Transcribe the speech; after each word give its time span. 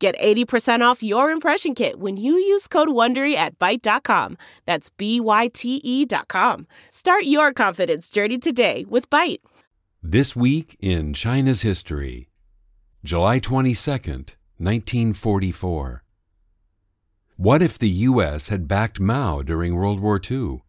Get 0.00 0.18
80% 0.18 0.80
off 0.80 1.02
your 1.02 1.30
impression 1.30 1.74
kit 1.74 2.00
when 2.00 2.16
you 2.16 2.32
use 2.32 2.66
code 2.66 2.88
WONDERY 2.88 3.34
at 3.34 3.58
Byte.com. 3.58 4.38
That's 4.64 4.88
B-Y-T-E 4.88 6.06
dot 6.06 6.26
com. 6.28 6.66
Start 6.88 7.24
your 7.24 7.52
confidence 7.52 8.08
journey 8.08 8.38
today 8.38 8.86
with 8.88 9.10
Byte. 9.10 9.40
This 10.02 10.34
week 10.34 10.78
in 10.80 11.12
China's 11.12 11.60
history, 11.60 12.30
July 13.04 13.40
22nd, 13.40 14.36
1944. 14.56 16.02
What 17.36 17.60
if 17.60 17.78
the 17.78 17.90
U.S. 18.08 18.48
had 18.48 18.66
backed 18.66 19.00
Mao 19.00 19.42
during 19.42 19.74
World 19.74 20.00
War 20.00 20.18
II? 20.18 20.62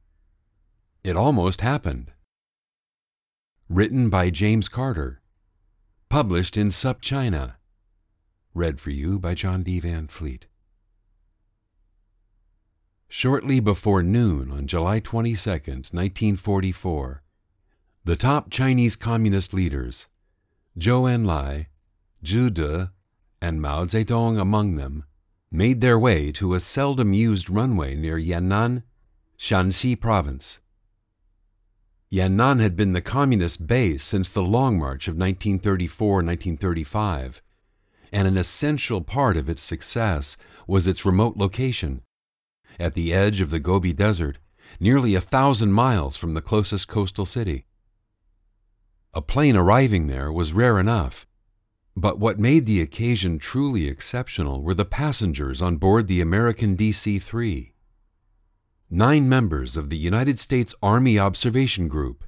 It 1.06 1.16
almost 1.16 1.62
happened. 1.62 2.12
Written 3.70 4.10
by 4.10 4.30
James 4.30 4.68
Carter. 4.68 5.22
Published 6.10 6.58
in 6.58 6.68
SupChina. 6.68 7.56
Read 8.54 8.82
for 8.82 8.90
you 8.90 9.18
by 9.18 9.34
John 9.34 9.64
D. 9.64 9.80
Van 9.80 10.08
Fleet. 10.08 10.46
Shortly 13.08 13.62
before 13.62 14.04
noon 14.04 14.52
on 14.52 14.68
July 14.68 15.00
22, 15.00 15.50
1944, 15.50 17.24
the 18.04 18.18
top 18.18 18.50
Chinese 18.50 18.98
communist 18.98 19.54
leaders, 19.54 20.08
Zhou 20.78 21.04
Enlai, 21.10 21.68
Zhu 22.26 22.54
De, 22.54 22.92
and 23.42 23.62
Mao 23.62 23.86
Zedong 23.86 24.38
among 24.38 24.76
them, 24.76 25.06
made 25.50 25.80
their 25.80 25.98
way 25.98 26.30
to 26.34 26.54
a 26.54 26.60
seldom 26.60 27.14
used 27.14 27.50
runway 27.50 27.96
near 27.96 28.18
Yan'an, 28.18 28.84
Shaanxi 29.38 29.98
province. 29.98 30.60
Yan'an 32.10 32.60
had 32.60 32.76
been 32.76 32.92
the 32.92 33.02
communist 33.02 33.66
base 33.66 34.04
since 34.04 34.30
the 34.30 34.44
Long 34.44 34.78
March 34.78 35.08
of 35.08 35.16
1934 35.16 36.16
1935 36.16 37.42
and 38.12 38.28
an 38.28 38.38
essential 38.38 39.02
part 39.02 39.38
of 39.38 39.50
its 39.50 39.64
success 39.64 40.38
was 40.68 40.88
its 40.88 41.06
remote 41.06 41.38
location. 41.38 42.02
At 42.80 42.94
the 42.94 43.14
edge 43.14 43.42
of 43.42 43.50
the 43.50 43.60
Gobi 43.60 43.94
Desert, 43.94 44.38
nearly 44.80 45.16
a 45.16 45.22
thousand 45.22 45.72
miles 45.74 46.18
from 46.18 46.34
the 46.34 46.42
closest 46.42 46.88
coastal 46.88 47.26
city. 47.26 47.66
A 49.14 49.22
plane 49.22 49.56
arriving 49.56 50.08
there 50.08 50.32
was 50.32 50.54
rare 50.54 50.80
enough, 50.80 51.28
but 51.96 52.20
what 52.20 52.40
made 52.40 52.66
the 52.66 52.82
occasion 52.82 53.38
truly 53.38 53.88
exceptional 53.88 54.64
were 54.64 54.74
the 54.74 54.86
passengers 54.86 55.62
on 55.62 55.76
board 55.76 56.08
the 56.08 56.22
American 56.22 56.78
DC 56.78 57.22
3. 57.22 57.74
Nine 58.90 59.28
members 59.28 59.76
of 59.76 59.90
the 59.90 59.98
United 59.98 60.40
States 60.40 60.74
Army 60.82 61.20
Observation 61.20 61.88
Group, 61.88 62.24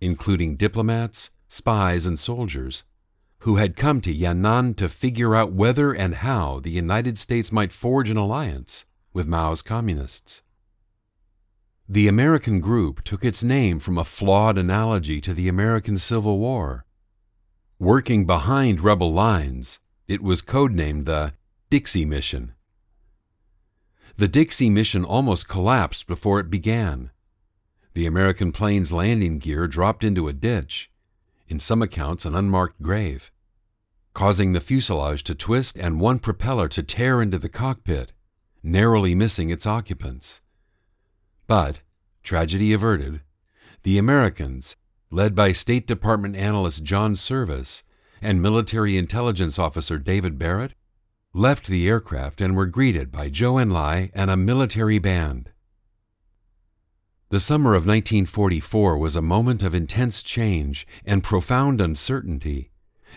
including 0.00 0.56
diplomats, 0.56 1.30
spies, 1.48 2.06
and 2.06 2.18
soldiers, 2.18 2.84
who 3.44 3.56
had 3.56 3.76
come 3.76 4.00
to 4.00 4.10
Yan'an 4.10 4.74
to 4.74 4.88
figure 4.88 5.34
out 5.34 5.52
whether 5.52 5.92
and 5.92 6.14
how 6.14 6.60
the 6.60 6.70
United 6.70 7.18
States 7.18 7.52
might 7.52 7.72
forge 7.72 8.08
an 8.08 8.16
alliance 8.16 8.86
with 9.12 9.26
Mao's 9.26 9.60
communists. 9.60 10.40
The 11.86 12.08
American 12.08 12.60
group 12.60 13.04
took 13.04 13.22
its 13.22 13.44
name 13.44 13.80
from 13.80 13.98
a 13.98 14.04
flawed 14.04 14.56
analogy 14.56 15.20
to 15.20 15.34
the 15.34 15.46
American 15.46 15.98
Civil 15.98 16.38
War. 16.38 16.86
Working 17.78 18.24
behind 18.24 18.80
rebel 18.80 19.12
lines, 19.12 19.78
it 20.08 20.22
was 20.22 20.40
codenamed 20.40 21.04
the 21.04 21.34
Dixie 21.68 22.06
Mission. 22.06 22.54
The 24.16 24.28
Dixie 24.28 24.70
Mission 24.70 25.04
almost 25.04 25.48
collapsed 25.48 26.06
before 26.06 26.40
it 26.40 26.48
began. 26.48 27.10
The 27.92 28.06
American 28.06 28.52
plane's 28.52 28.90
landing 28.90 29.38
gear 29.38 29.68
dropped 29.68 30.02
into 30.02 30.28
a 30.28 30.32
ditch, 30.32 30.90
in 31.46 31.60
some 31.60 31.82
accounts 31.82 32.24
an 32.24 32.34
unmarked 32.34 32.80
grave 32.80 33.30
causing 34.14 34.52
the 34.52 34.60
fuselage 34.60 35.24
to 35.24 35.34
twist 35.34 35.76
and 35.76 36.00
one 36.00 36.20
propeller 36.20 36.68
to 36.68 36.82
tear 36.82 37.20
into 37.20 37.36
the 37.36 37.48
cockpit, 37.48 38.12
narrowly 38.62 39.14
missing 39.14 39.50
its 39.50 39.66
occupants. 39.66 40.40
But, 41.48 41.80
tragedy 42.22 42.72
averted, 42.72 43.20
the 43.82 43.98
Americans, 43.98 44.76
led 45.10 45.34
by 45.34 45.52
State 45.52 45.86
Department 45.86 46.36
analyst 46.36 46.84
John 46.84 47.16
Service 47.16 47.82
and 48.22 48.40
military 48.40 48.96
intelligence 48.96 49.58
officer 49.58 49.98
David 49.98 50.38
Barrett, 50.38 50.74
left 51.34 51.66
the 51.66 51.88
aircraft 51.88 52.40
and 52.40 52.56
were 52.56 52.66
greeted 52.66 53.10
by 53.10 53.28
Zhou 53.28 53.60
Enlai 53.60 54.10
and 54.14 54.30
a 54.30 54.36
military 54.36 55.00
band. 55.00 55.50
The 57.30 57.40
summer 57.40 57.70
of 57.70 57.82
1944 57.82 58.96
was 58.96 59.16
a 59.16 59.22
moment 59.22 59.64
of 59.64 59.74
intense 59.74 60.22
change 60.22 60.86
and 61.04 61.24
profound 61.24 61.80
uncertainty 61.80 62.70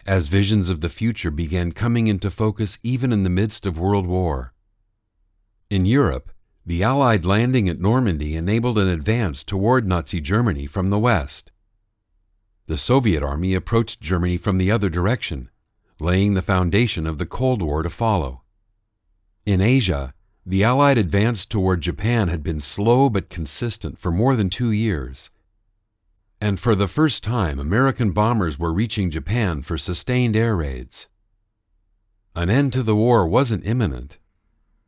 as 0.05 0.27
visions 0.27 0.69
of 0.69 0.81
the 0.81 0.89
future 0.89 1.31
began 1.31 1.71
coming 1.71 2.07
into 2.07 2.29
focus 2.29 2.77
even 2.83 3.11
in 3.11 3.23
the 3.23 3.29
midst 3.29 3.65
of 3.65 3.79
World 3.79 4.05
War. 4.05 4.53
In 5.69 5.85
Europe, 5.85 6.31
the 6.65 6.83
Allied 6.83 7.25
landing 7.25 7.69
at 7.69 7.79
Normandy 7.79 8.35
enabled 8.35 8.77
an 8.77 8.87
advance 8.87 9.43
toward 9.43 9.87
Nazi 9.87 10.19
Germany 10.19 10.67
from 10.67 10.89
the 10.89 10.99
west. 10.99 11.51
The 12.67 12.77
Soviet 12.77 13.23
army 13.23 13.53
approached 13.53 14.01
Germany 14.01 14.37
from 14.37 14.57
the 14.57 14.69
other 14.69 14.89
direction, 14.89 15.49
laying 15.99 16.33
the 16.33 16.41
foundation 16.41 17.07
of 17.07 17.17
the 17.17 17.25
Cold 17.25 17.61
War 17.61 17.83
to 17.83 17.89
follow. 17.89 18.41
In 19.45 19.61
Asia, 19.61 20.13
the 20.45 20.63
Allied 20.63 20.97
advance 20.97 21.45
toward 21.45 21.81
Japan 21.81 22.27
had 22.27 22.43
been 22.43 22.59
slow 22.59 23.09
but 23.09 23.29
consistent 23.29 23.99
for 23.99 24.11
more 24.11 24.35
than 24.35 24.49
two 24.49 24.71
years 24.71 25.29
and 26.39 26.59
for 26.59 26.75
the 26.75 26.87
first 26.87 27.23
time, 27.23 27.59
American 27.59 28.11
bombers 28.11 28.59
were 28.59 28.71
reaching 28.71 29.09
Japan 29.09 29.63
for 29.63 29.77
sustained 29.77 30.35
air 30.35 30.55
raids. 30.55 31.07
An 32.35 32.49
end 32.49 32.73
to 32.73 32.83
the 32.83 32.95
war 32.95 33.25
wasn't 33.27 33.65
imminent, 33.65 34.19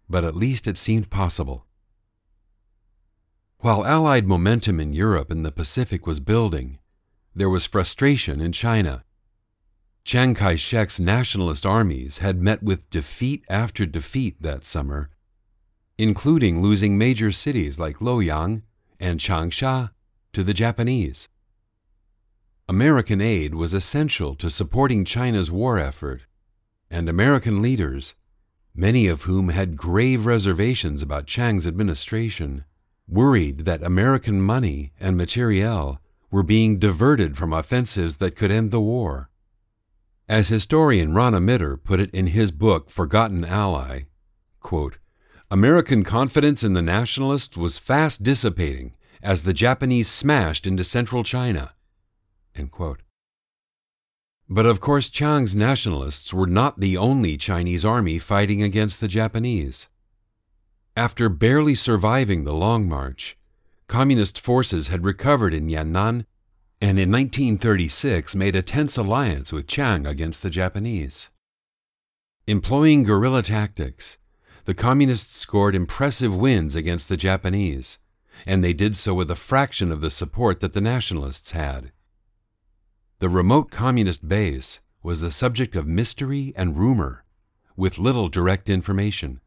but 0.07 0.23
at 0.23 0.35
least 0.35 0.67
it 0.67 0.77
seemed 0.77 1.09
possible. 1.09 1.65
While 3.59 3.85
Allied 3.85 4.27
momentum 4.27 4.79
in 4.79 4.93
Europe 4.93 5.31
and 5.31 5.43
the 5.43 5.51
Pacific 5.51 6.05
was 6.05 6.19
building, 6.19 6.77
there 7.35 7.49
was 7.49 7.65
frustration 7.65 8.39
in 8.39 8.51
China. 8.51 9.03
Chiang 10.05 10.35
Kai 10.35 10.55
shek's 10.55 10.99
nationalist 10.99 11.65
armies 11.65 12.19
had 12.19 12.41
met 12.41 12.61
with 12.61 12.89
defeat 12.89 13.43
after 13.49 13.85
defeat 13.85 14.41
that 14.41 14.63
summer, 14.63 15.09
including 15.97 16.61
losing 16.61 16.97
major 16.97 17.31
cities 17.31 17.79
like 17.79 17.99
Luoyang 17.99 18.61
and 18.99 19.19
Changsha 19.19 19.91
to 20.33 20.43
the 20.43 20.53
Japanese. 20.53 21.27
American 22.69 23.19
aid 23.19 23.56
was 23.56 23.74
essential 23.74 24.35
to 24.35 24.47
supporting 24.47 25.03
China's 25.03 25.50
war 25.50 25.80
effort, 25.80 26.28
and 26.88 27.09
American 27.09 27.63
leaders, 27.63 28.13
many 28.75 29.07
of 29.07 29.24
whom 29.24 29.50
had 29.50 29.75
grave 29.75 30.28
reservations 30.28 31.02
about 31.02 31.25
Chiang's 31.25 31.66
administration, 31.66 32.63
worried 33.07 33.66
that 33.66 33.81
American 33.81 34.40
money 34.40 34.94
and 35.00 35.18
materiel 35.18 36.00
were 36.30 36.44
being 36.44 36.78
diverted 36.78 37.35
from 37.35 37.53
offensives 37.53 38.18
that 38.18 38.35
could 38.35 38.52
end 38.52 38.69
the 38.69 38.80
war. 38.80 39.31
As 40.28 40.50
historian 40.50 41.16
Rana 41.16 41.40
Mitter 41.40 41.75
put 41.75 42.00
it 42.00 42.12
in 42.12 42.28
his 42.28 42.51
book 42.51 42.91
Forgotten 42.91 43.44
Ally, 43.44 44.01
quote, 44.59 45.00
American 45.50 46.03
confidence 46.03 46.63
in 46.63 46.74
the 46.74 46.84
nationalists 46.84 47.57
was 47.57 47.80
fast 47.80 48.22
dissipating 48.22 48.94
as 49.24 49.44
the 49.44 49.54
Japanese 49.54 50.07
smashed 50.07 50.68
into 50.68 50.83
central 50.83 51.24
China 51.24 51.74
but 54.51 54.65
of 54.65 54.79
course, 54.79 55.09
Chiang's 55.09 55.56
nationalists 55.56 56.33
were 56.33 56.47
not 56.47 56.79
the 56.79 56.97
only 56.97 57.38
Chinese 57.38 57.85
army 57.85 58.17
fighting 58.17 58.63
against 58.63 59.00
the 59.00 59.07
Japanese. 59.07 59.89
After 60.97 61.29
barely 61.29 61.75
surviving 61.75 62.44
the 62.44 62.56
Long 62.56 62.89
March, 62.89 63.38
Communist 63.88 64.39
forces 64.39 64.88
had 64.88 65.06
recovered 65.06 65.53
in 65.53 65.67
Yan'an 65.67 66.25
and 66.81 66.97
in 66.97 67.11
1936 67.11 68.35
made 68.35 68.56
a 68.56 68.63
tense 68.63 68.97
alliance 68.97 69.53
with 69.53 69.67
Chiang 69.67 70.07
against 70.07 70.41
the 70.41 70.50
Japanese. 70.50 71.29
Employing 72.47 73.03
guerrilla 73.03 73.44
tactics, 73.44 74.17
the 74.65 74.73
Communists 74.73 75.35
scored 75.35 75.75
impressive 75.75 76.35
wins 76.35 76.75
against 76.75 77.07
the 77.07 77.17
Japanese, 77.17 78.00
and 78.47 78.63
they 78.63 78.73
did 78.73 78.95
so 78.95 79.13
with 79.13 79.29
a 79.29 79.35
fraction 79.35 79.91
of 79.91 80.01
the 80.01 80.12
support 80.12 80.59
that 80.59 80.73
the 80.73 80.81
Nationalists 80.81 81.51
had. 81.51 81.91
The 83.19 83.27
remote 83.27 83.69
communist 83.69 84.30
base 84.30 84.80
was 85.04 85.19
the 85.19 85.30
subject 85.30 85.75
of 85.75 85.86
mystery 85.86 86.54
and 86.56 86.77
rumor, 86.77 87.25
with 87.75 87.98
little 87.98 88.30
direct 88.30 88.69
information. 88.69 89.42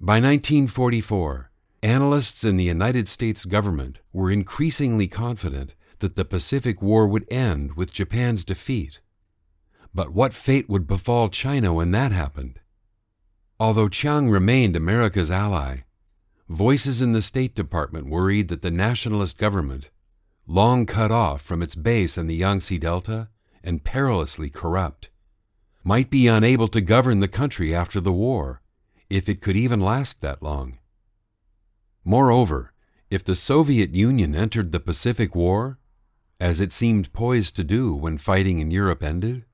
By 0.00 0.14
1944, 0.14 1.50
analysts 1.82 2.42
in 2.42 2.56
the 2.56 2.64
United 2.64 3.06
States 3.06 3.44
government 3.44 3.98
were 4.14 4.30
increasingly 4.30 5.08
confident 5.08 5.74
that 5.98 6.16
the 6.16 6.24
Pacific 6.24 6.80
War 6.80 7.06
would 7.06 7.30
end 7.30 7.76
with 7.76 7.92
Japan's 7.92 8.46
defeat. 8.46 9.00
But 9.92 10.14
what 10.14 10.32
fate 10.32 10.70
would 10.70 10.86
befall 10.86 11.28
China 11.28 11.74
when 11.74 11.90
that 11.90 12.12
happened? 12.12 12.60
Although 13.60 13.90
Chiang 13.90 14.30
remained 14.30 14.74
America's 14.74 15.30
ally, 15.30 15.80
voices 16.48 17.02
in 17.02 17.12
the 17.12 17.20
State 17.20 17.54
Department 17.54 18.06
worried 18.06 18.48
that 18.48 18.62
the 18.62 18.70
nationalist 18.70 19.36
government, 19.36 19.90
long 20.46 20.86
cut 20.86 21.10
off 21.10 21.40
from 21.40 21.62
its 21.62 21.74
base 21.74 22.18
in 22.18 22.26
the 22.26 22.36
Yangtze 22.36 22.78
Delta 22.78 23.28
and 23.62 23.84
perilously 23.84 24.50
corrupt, 24.50 25.10
might 25.84 26.10
be 26.10 26.26
unable 26.26 26.68
to 26.68 26.80
govern 26.80 27.20
the 27.20 27.28
country 27.28 27.74
after 27.74 28.00
the 28.00 28.12
war, 28.12 28.62
if 29.08 29.28
it 29.28 29.40
could 29.40 29.56
even 29.56 29.80
last 29.80 30.20
that 30.20 30.42
long. 30.42 30.78
Moreover, 32.04 32.72
if 33.10 33.22
the 33.22 33.36
Soviet 33.36 33.94
Union 33.94 34.34
entered 34.34 34.72
the 34.72 34.80
Pacific 34.80 35.34
War, 35.34 35.78
as 36.40 36.60
it 36.60 36.72
seemed 36.72 37.12
poised 37.12 37.54
to 37.56 37.62
do 37.62 37.94
when 37.94 38.18
fighting 38.18 38.58
in 38.58 38.70
Europe 38.70 39.02
ended, 39.02 39.44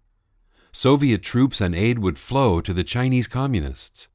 Soviet 0.73 1.23
troops 1.23 1.61
and 1.61 1.75
aid 1.75 1.99
would 1.99 2.19
flow 2.19 2.61
to 2.61 2.73
the 2.73 2.85
Chinese 2.85 3.27
Communists, 3.27 4.09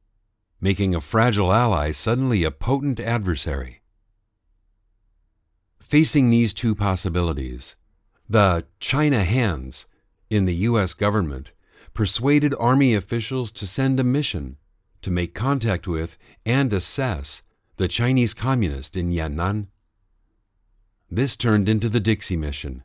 making 0.59 0.95
a 0.95 1.01
fragile 1.01 1.53
ally 1.53 1.91
suddenly 1.91 2.43
a 2.43 2.51
potent 2.51 2.99
adversary. 2.99 3.82
Facing 5.93 6.31
these 6.31 6.55
two 6.55 6.73
possibilities, 6.73 7.75
the 8.27 8.65
China 8.79 9.23
hands 9.23 9.85
in 10.27 10.45
the 10.45 10.55
U.S. 10.69 10.95
government 10.95 11.51
persuaded 11.93 12.55
Army 12.57 12.95
officials 12.95 13.51
to 13.51 13.67
send 13.67 13.99
a 13.99 14.03
mission 14.03 14.57
to 15.03 15.11
make 15.11 15.35
contact 15.35 15.87
with 15.87 16.17
and 16.47 16.73
assess 16.73 17.43
the 17.77 17.87
Chinese 17.87 18.33
Communist 18.33 18.97
in 18.97 19.11
Yan'an. 19.11 19.67
This 21.11 21.35
turned 21.37 21.69
into 21.69 21.89
the 21.89 21.99
Dixie 21.99 22.37
Mission 22.37 22.81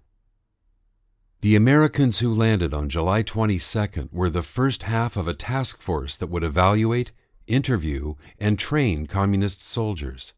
the 1.40 1.56
Americans 1.56 2.18
who 2.18 2.34
landed 2.34 2.74
on 2.74 2.90
July 2.90 3.22
22nd 3.22 4.12
were 4.12 4.28
the 4.28 4.42
first 4.42 4.82
half 4.82 5.16
of 5.16 5.26
a 5.26 5.32
task 5.32 5.80
force 5.80 6.14
that 6.18 6.28
would 6.28 6.44
evaluate, 6.44 7.12
interview, 7.46 8.16
and 8.38 8.58
train 8.58 9.06
Communist 9.06 9.62
soldiers. 9.62 10.34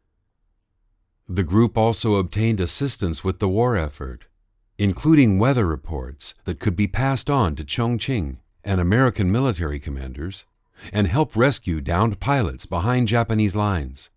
The 1.32 1.44
group 1.44 1.79
also 1.79 2.17
obtained 2.17 2.59
assistance 2.59 3.23
with 3.23 3.38
the 3.38 3.49
war 3.49 3.77
effort, 3.77 4.25
including 4.79 5.38
weather 5.38 5.65
reports 5.65 6.35
that 6.43 6.59
could 6.59 6.75
be 6.75 6.88
passed 6.88 7.31
on 7.31 7.55
to 7.55 7.65
Chongqing 7.65 8.38
and 8.65 8.81
American 8.81 9.31
military 9.31 9.79
commanders, 9.79 10.44
and 10.93 11.06
help 11.06 11.37
rescue 11.37 11.81
downed 11.81 12.19
pilots 12.19 12.67
behind 12.67 13.06
Japanese 13.06 13.55
lines. 13.55 14.11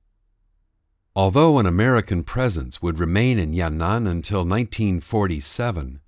Although 1.16 1.60
an 1.60 1.68
American 1.68 2.24
presence 2.24 2.82
would 2.82 2.98
remain 2.98 3.38
in 3.38 3.54
Yan'an 3.54 4.10
until 4.10 4.40
1947, 4.40 6.00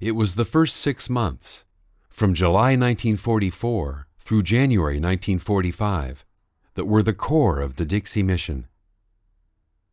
it 0.00 0.16
was 0.16 0.34
the 0.34 0.44
first 0.44 0.76
six 0.76 1.08
months, 1.08 1.64
from 2.10 2.34
July 2.34 2.74
1944 2.74 4.08
through 4.18 4.42
January 4.42 4.96
1945, 4.96 6.24
that 6.74 6.86
were 6.86 7.04
the 7.04 7.14
core 7.14 7.60
of 7.60 7.76
the 7.76 7.84
Dixie 7.84 8.24
mission. 8.24 8.66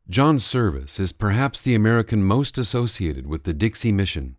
John 0.10 0.40
Service 0.40 1.00
is 1.00 1.12
perhaps 1.12 1.62
the 1.62 1.76
American 1.76 2.24
most 2.24 2.58
associated 2.58 3.28
with 3.28 3.44
the 3.44 3.54
Dixie 3.54 3.92
mission. 3.92 4.38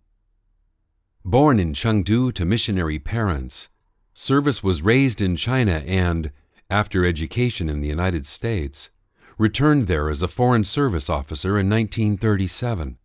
Born 1.24 1.60
in 1.60 1.74
Chengdu 1.74 2.32
to 2.32 2.44
missionary 2.44 2.98
parents, 2.98 3.68
Service 4.12 4.64
was 4.64 4.82
raised 4.82 5.22
in 5.22 5.36
China 5.36 5.84
and, 5.86 6.32
after 6.68 7.04
education 7.04 7.68
in 7.68 7.82
the 7.82 7.88
United 7.88 8.26
States, 8.26 8.90
returned 9.38 9.86
there 9.86 10.10
as 10.10 10.22
a 10.22 10.28
Foreign 10.28 10.64
Service 10.64 11.08
officer 11.08 11.50
in 11.50 11.70
1937. 11.70 12.98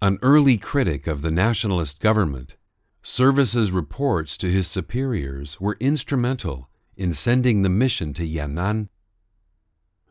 An 0.00 0.18
early 0.22 0.56
critic 0.56 1.06
of 1.06 1.20
the 1.20 1.30
nationalist 1.30 2.00
government, 2.00 2.54
Service's 3.02 3.70
reports 3.70 4.38
to 4.38 4.50
his 4.50 4.68
superiors 4.68 5.60
were 5.60 5.76
instrumental 5.80 6.70
in 6.96 7.12
sending 7.12 7.60
the 7.60 7.68
mission 7.68 8.14
to 8.14 8.26
Yan'an. 8.26 8.88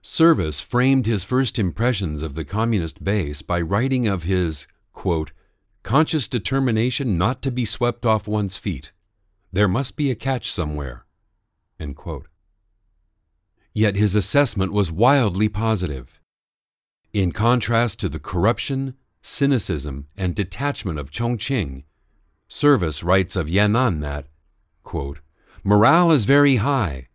Service 0.03 0.59
framed 0.59 1.05
his 1.05 1.23
first 1.23 1.59
impressions 1.59 2.23
of 2.23 2.33
the 2.33 2.43
communist 2.43 3.03
base 3.03 3.43
by 3.43 3.61
writing 3.61 4.07
of 4.07 4.23
his, 4.23 4.65
quote, 4.93 5.31
conscious 5.83 6.27
determination 6.27 7.19
not 7.19 7.43
to 7.43 7.51
be 7.51 7.65
swept 7.65 8.03
off 8.03 8.27
one's 8.27 8.57
feet. 8.57 8.91
There 9.51 9.67
must 9.67 9.95
be 9.97 10.09
a 10.09 10.15
catch 10.15 10.51
somewhere. 10.51 11.05
Yet 13.73 13.95
his 13.95 14.15
assessment 14.15 14.73
was 14.73 14.91
wildly 14.91 15.49
positive. 15.49 16.19
In 17.13 17.31
contrast 17.31 17.99
to 17.99 18.09
the 18.09 18.19
corruption, 18.19 18.95
cynicism, 19.21 20.07
and 20.17 20.33
detachment 20.33 20.97
of 20.97 21.11
Chongqing, 21.11 21.83
Service 22.47 23.03
writes 23.03 23.35
of 23.35 23.47
Yan'an 23.47 24.01
that, 24.01 24.25
quote, 24.83 25.19
Morale 25.63 26.11
is 26.11 26.25
very 26.25 26.55
high. 26.57 27.07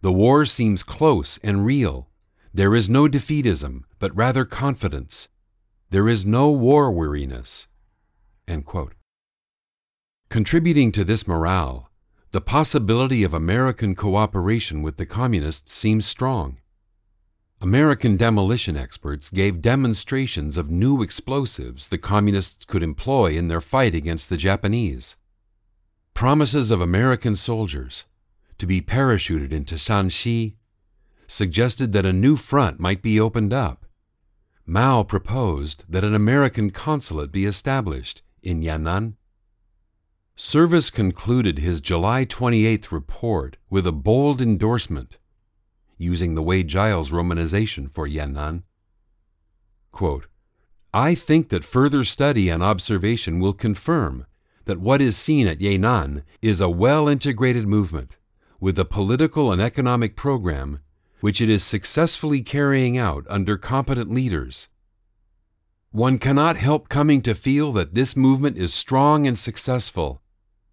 The 0.00 0.12
war 0.12 0.44
seems 0.44 0.82
close 0.82 1.38
and 1.44 1.64
real. 1.64 2.08
There 2.54 2.74
is 2.74 2.90
no 2.90 3.08
defeatism, 3.08 3.84
but 3.98 4.14
rather 4.14 4.44
confidence. 4.44 5.28
There 5.88 6.08
is 6.08 6.26
no 6.26 6.50
war 6.50 6.92
weariness. 6.92 7.68
Contributing 10.28 10.92
to 10.92 11.04
this 11.04 11.26
morale, 11.26 11.90
the 12.30 12.42
possibility 12.42 13.24
of 13.24 13.32
American 13.32 13.94
cooperation 13.94 14.82
with 14.82 14.98
the 14.98 15.06
Communists 15.06 15.72
seems 15.72 16.04
strong. 16.04 16.58
American 17.62 18.16
demolition 18.16 18.76
experts 18.76 19.30
gave 19.30 19.62
demonstrations 19.62 20.56
of 20.56 20.70
new 20.70 21.00
explosives 21.00 21.88
the 21.88 21.96
Communists 21.96 22.64
could 22.66 22.82
employ 22.82 23.32
in 23.32 23.48
their 23.48 23.60
fight 23.60 23.94
against 23.94 24.28
the 24.28 24.36
Japanese. 24.36 25.16
Promises 26.12 26.70
of 26.70 26.80
American 26.82 27.34
soldiers 27.34 28.04
to 28.58 28.66
be 28.66 28.82
parachuted 28.82 29.52
into 29.52 29.76
Shanxi 29.76 30.56
suggested 31.32 31.92
that 31.92 32.06
a 32.06 32.12
new 32.12 32.36
front 32.36 32.78
might 32.78 33.02
be 33.02 33.18
opened 33.18 33.52
up. 33.52 33.86
Mao 34.66 35.02
proposed 35.02 35.84
that 35.88 36.04
an 36.04 36.14
American 36.14 36.70
consulate 36.70 37.32
be 37.32 37.46
established 37.46 38.22
in 38.42 38.60
Yan'an. 38.60 39.14
Service 40.36 40.90
concluded 40.90 41.58
his 41.58 41.80
July 41.80 42.24
28th 42.24 42.92
report 42.92 43.56
with 43.70 43.86
a 43.86 43.92
bold 43.92 44.40
endorsement 44.40 45.18
using 45.98 46.34
the 46.34 46.42
Wade 46.42 46.68
Giles 46.68 47.10
romanization 47.10 47.90
for 47.90 48.06
Yan'an. 48.06 48.62
Quote, 49.90 50.26
I 50.94 51.14
think 51.14 51.48
that 51.48 51.64
further 51.64 52.04
study 52.04 52.50
and 52.50 52.62
observation 52.62 53.40
will 53.40 53.52
confirm 53.52 54.26
that 54.66 54.80
what 54.80 55.00
is 55.00 55.16
seen 55.16 55.46
at 55.46 55.60
Yan'an 55.60 56.22
is 56.40 56.60
a 56.60 56.68
well 56.68 57.08
integrated 57.08 57.66
movement 57.66 58.16
with 58.60 58.78
a 58.78 58.84
political 58.84 59.50
and 59.50 59.60
economic 59.60 60.14
program 60.14 60.80
which 61.22 61.40
it 61.40 61.48
is 61.48 61.62
successfully 61.62 62.42
carrying 62.42 62.98
out 62.98 63.24
under 63.30 63.56
competent 63.56 64.10
leaders. 64.10 64.68
One 65.92 66.18
cannot 66.18 66.56
help 66.56 66.88
coming 66.88 67.22
to 67.22 67.34
feel 67.34 67.70
that 67.72 67.94
this 67.94 68.16
movement 68.16 68.58
is 68.58 68.74
strong 68.74 69.24
and 69.24 69.38
successful, 69.38 70.20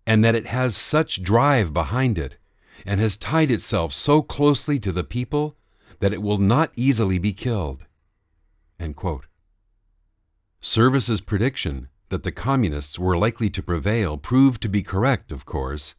and 0.08 0.24
that 0.24 0.34
it 0.34 0.48
has 0.48 0.76
such 0.76 1.22
drive 1.22 1.72
behind 1.72 2.18
it 2.18 2.40
and 2.84 3.00
has 3.00 3.16
tied 3.16 3.52
itself 3.52 3.94
so 3.94 4.24
closely 4.24 4.80
to 4.80 4.92
the 4.92 5.04
people 5.04 5.56
that 6.00 6.14
it 6.14 6.24
will 6.24 6.40
not 6.40 6.72
easily 6.76 7.20
be 7.20 7.32
killed. 7.32 7.86
Service's 10.62 11.22
prediction 11.22 11.90
that 12.10 12.24
the 12.24 12.32
Communists 12.32 12.98
were 12.98 13.18
likely 13.18 13.52
to 13.52 13.62
prevail 13.62 14.18
proved 14.18 14.64
to 14.64 14.70
be 14.70 14.82
correct, 14.82 15.32
of 15.32 15.46
course, 15.46 15.94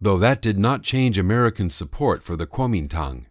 though 0.00 0.18
that 0.18 0.40
did 0.40 0.58
not 0.58 0.84
change 0.84 1.18
American 1.18 1.70
support 1.70 2.22
for 2.22 2.36
the 2.36 2.46
Kuomintang. 2.46 3.24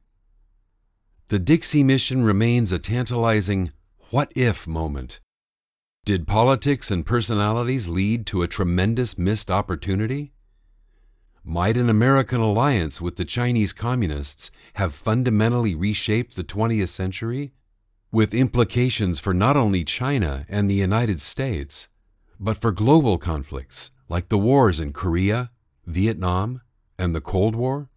The 1.30 1.38
Dixie 1.38 1.84
mission 1.84 2.24
remains 2.24 2.72
a 2.72 2.80
tantalizing 2.80 3.72
what 4.10 4.32
if 4.36 4.66
moment. 4.66 5.20
Did 6.04 6.26
politics 6.26 6.90
and 6.90 7.06
personalities 7.06 7.88
lead 7.88 8.26
to 8.28 8.42
a 8.42 8.48
tremendous 8.48 9.16
missed 9.16 9.52
opportunity? 9.52 10.34
Might 11.44 11.78
an 11.78 11.88
American 11.88 12.42
alliance 12.42 13.00
with 13.00 13.18
the 13.18 13.26
Chinese 13.26 13.74
Communists 13.74 14.50
have 14.74 14.96
fundamentally 14.96 15.76
reshaped 15.76 16.36
the 16.36 16.44
20th 16.44 16.90
century? 16.90 17.54
With 18.12 18.34
implications 18.34 19.20
for 19.20 19.32
not 19.32 19.56
only 19.56 19.84
China 19.84 20.48
and 20.50 20.68
the 20.68 20.74
United 20.74 21.22
States, 21.22 21.90
but 22.40 22.58
for 22.58 22.72
global 22.72 23.20
conflicts 23.20 23.92
like 24.08 24.30
the 24.30 24.40
wars 24.40 24.80
in 24.80 24.94
Korea, 24.94 25.52
Vietnam, 25.86 26.62
and 26.98 27.14
the 27.14 27.22
Cold 27.22 27.56
War? 27.56 27.92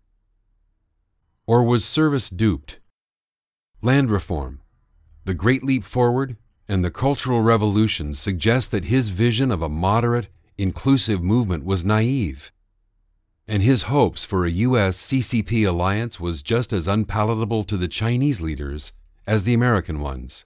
Or 1.47 1.65
was 1.65 1.87
service 1.87 2.29
duped? 2.29 2.79
Land 3.83 4.11
reform, 4.11 4.61
the 5.25 5.35
Great 5.35 5.63
Leap 5.63 5.85
Forward, 5.85 6.37
and 6.69 6.83
the 6.83 6.91
Cultural 6.91 7.43
Revolution 7.43 8.15
suggest 8.15 8.71
that 8.71 8.85
his 8.85 9.09
vision 9.09 9.51
of 9.51 9.61
a 9.61 9.69
moderate, 9.69 10.29
inclusive 10.57 11.23
movement 11.23 11.65
was 11.65 11.85
naive 11.85 12.53
and 13.49 13.63
his 13.63 13.83
hopes 13.83 14.25
for 14.25 14.45
a 14.45 14.51
U.S. 14.51 14.97
CCP 15.07 15.67
alliance 15.69 16.21
was 16.21 16.43
just 16.43 16.73
as 16.73 16.87
unpalatable 16.87 17.65
to 17.65 17.77
the 17.77 17.89
Chinese 17.89 18.41
leaders 18.41 18.93
as 19.27 19.45
the 19.45 19.55
American 19.55 20.01
ones. 20.01 20.45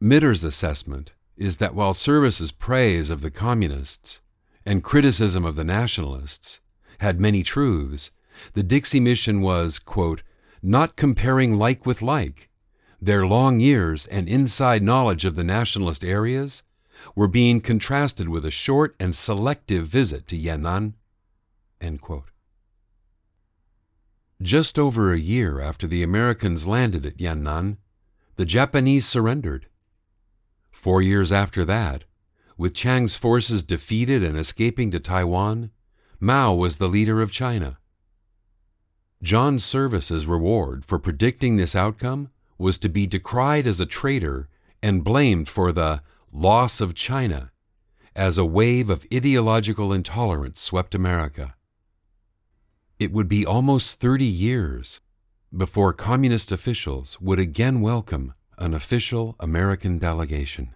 Mitter's 0.00 0.44
assessment 0.44 1.12
is 1.36 1.58
that 1.58 1.74
while 1.74 1.94
Service's 1.94 2.52
praise 2.52 3.10
of 3.10 3.20
the 3.20 3.30
Communists 3.30 4.20
and 4.64 4.84
criticism 4.84 5.44
of 5.44 5.56
the 5.56 5.64
Nationalists 5.64 6.60
had 7.00 7.20
many 7.20 7.42
truths, 7.42 8.10
the 8.54 8.62
Dixie 8.62 9.00
mission 9.00 9.40
was, 9.40 9.78
quote, 9.78 10.22
not 10.62 10.96
comparing 10.96 11.56
like 11.58 11.86
with 11.86 12.02
like. 12.02 12.48
Their 13.00 13.26
long 13.26 13.60
years 13.60 14.06
and 14.06 14.28
inside 14.28 14.82
knowledge 14.82 15.24
of 15.24 15.34
the 15.34 15.44
nationalist 15.44 16.04
areas 16.04 16.62
were 17.14 17.28
being 17.28 17.60
contrasted 17.60 18.28
with 18.28 18.44
a 18.44 18.50
short 18.50 18.94
and 19.00 19.16
selective 19.16 19.86
visit 19.86 20.26
to 20.28 20.36
Yan'an. 20.36 20.94
Just 24.42 24.78
over 24.78 25.12
a 25.12 25.18
year 25.18 25.60
after 25.60 25.86
the 25.86 26.02
Americans 26.02 26.66
landed 26.66 27.06
at 27.06 27.18
Yan'an, 27.18 27.78
the 28.36 28.44
Japanese 28.44 29.06
surrendered. 29.06 29.66
Four 30.70 31.02
years 31.02 31.32
after 31.32 31.64
that, 31.64 32.04
with 32.56 32.74
Chiang's 32.74 33.16
forces 33.16 33.62
defeated 33.62 34.22
and 34.22 34.38
escaping 34.38 34.90
to 34.90 35.00
Taiwan, 35.00 35.70
Mao 36.18 36.54
was 36.54 36.76
the 36.76 36.88
leader 36.88 37.22
of 37.22 37.32
China. 37.32 37.79
John 39.22 39.58
Service's 39.58 40.24
reward 40.24 40.82
for 40.86 40.98
predicting 40.98 41.56
this 41.56 41.76
outcome 41.76 42.30
was 42.56 42.78
to 42.78 42.88
be 42.88 43.06
decried 43.06 43.66
as 43.66 43.78
a 43.78 43.84
traitor 43.84 44.48
and 44.82 45.04
blamed 45.04 45.46
for 45.46 45.72
the 45.72 46.00
loss 46.32 46.80
of 46.80 46.94
China 46.94 47.52
as 48.16 48.38
a 48.38 48.46
wave 48.46 48.88
of 48.88 49.06
ideological 49.12 49.92
intolerance 49.92 50.58
swept 50.58 50.94
America. 50.94 51.54
It 52.98 53.12
would 53.12 53.28
be 53.28 53.44
almost 53.44 54.00
30 54.00 54.24
years 54.24 55.02
before 55.54 55.92
communist 55.92 56.50
officials 56.50 57.20
would 57.20 57.38
again 57.38 57.82
welcome 57.82 58.32
an 58.56 58.72
official 58.72 59.36
American 59.38 59.98
delegation. 59.98 60.74